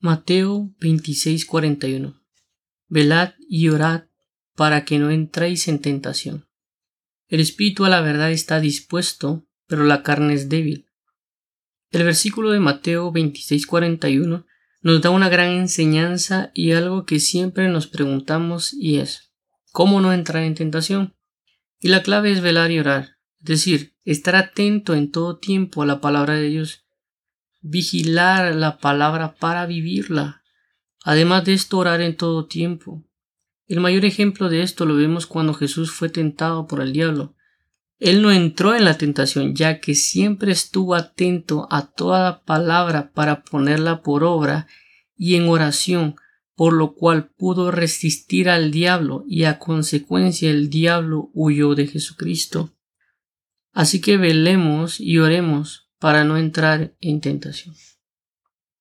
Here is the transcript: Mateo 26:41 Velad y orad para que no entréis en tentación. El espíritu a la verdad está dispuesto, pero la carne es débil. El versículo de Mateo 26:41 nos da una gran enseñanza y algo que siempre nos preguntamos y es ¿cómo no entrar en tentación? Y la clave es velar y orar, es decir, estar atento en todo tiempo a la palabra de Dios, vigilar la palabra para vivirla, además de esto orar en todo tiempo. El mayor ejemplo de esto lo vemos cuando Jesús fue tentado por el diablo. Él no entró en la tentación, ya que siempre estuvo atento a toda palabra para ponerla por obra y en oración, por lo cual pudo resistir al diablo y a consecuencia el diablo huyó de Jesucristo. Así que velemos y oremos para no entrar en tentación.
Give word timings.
Mateo 0.00 0.72
26:41 0.78 2.22
Velad 2.86 3.34
y 3.48 3.68
orad 3.68 4.04
para 4.54 4.84
que 4.84 5.00
no 5.00 5.10
entréis 5.10 5.66
en 5.66 5.80
tentación. 5.80 6.46
El 7.26 7.40
espíritu 7.40 7.84
a 7.84 7.88
la 7.88 8.00
verdad 8.00 8.30
está 8.30 8.60
dispuesto, 8.60 9.48
pero 9.66 9.82
la 9.82 10.04
carne 10.04 10.34
es 10.34 10.48
débil. 10.48 10.86
El 11.90 12.04
versículo 12.04 12.52
de 12.52 12.60
Mateo 12.60 13.10
26:41 13.10 14.46
nos 14.82 15.02
da 15.02 15.10
una 15.10 15.28
gran 15.28 15.50
enseñanza 15.50 16.52
y 16.54 16.70
algo 16.70 17.04
que 17.04 17.18
siempre 17.18 17.68
nos 17.68 17.88
preguntamos 17.88 18.72
y 18.72 18.98
es 18.98 19.32
¿cómo 19.72 20.00
no 20.00 20.12
entrar 20.12 20.44
en 20.44 20.54
tentación? 20.54 21.16
Y 21.80 21.88
la 21.88 22.04
clave 22.04 22.30
es 22.30 22.40
velar 22.40 22.70
y 22.70 22.78
orar, 22.78 23.16
es 23.40 23.46
decir, 23.46 23.96
estar 24.04 24.36
atento 24.36 24.94
en 24.94 25.10
todo 25.10 25.38
tiempo 25.38 25.82
a 25.82 25.86
la 25.86 26.00
palabra 26.00 26.34
de 26.34 26.50
Dios, 26.50 26.87
vigilar 27.60 28.54
la 28.54 28.78
palabra 28.78 29.34
para 29.34 29.66
vivirla, 29.66 30.42
además 31.02 31.44
de 31.44 31.54
esto 31.54 31.78
orar 31.78 32.00
en 32.00 32.16
todo 32.16 32.46
tiempo. 32.46 33.04
El 33.66 33.80
mayor 33.80 34.04
ejemplo 34.04 34.48
de 34.48 34.62
esto 34.62 34.86
lo 34.86 34.96
vemos 34.96 35.26
cuando 35.26 35.54
Jesús 35.54 35.90
fue 35.90 36.08
tentado 36.08 36.66
por 36.66 36.80
el 36.80 36.92
diablo. 36.92 37.34
Él 37.98 38.22
no 38.22 38.30
entró 38.30 38.74
en 38.74 38.84
la 38.84 38.96
tentación, 38.96 39.54
ya 39.54 39.80
que 39.80 39.94
siempre 39.94 40.52
estuvo 40.52 40.94
atento 40.94 41.66
a 41.70 41.90
toda 41.90 42.44
palabra 42.44 43.10
para 43.12 43.42
ponerla 43.42 44.02
por 44.02 44.24
obra 44.24 44.68
y 45.16 45.34
en 45.34 45.48
oración, 45.48 46.14
por 46.54 46.72
lo 46.72 46.94
cual 46.94 47.28
pudo 47.36 47.70
resistir 47.70 48.48
al 48.48 48.70
diablo 48.70 49.24
y 49.28 49.44
a 49.44 49.58
consecuencia 49.58 50.50
el 50.50 50.70
diablo 50.70 51.30
huyó 51.34 51.74
de 51.74 51.88
Jesucristo. 51.88 52.72
Así 53.72 54.00
que 54.00 54.16
velemos 54.16 55.00
y 55.00 55.18
oremos 55.18 55.87
para 55.98 56.24
no 56.24 56.36
entrar 56.36 56.92
en 57.00 57.20
tentación. 57.20 57.74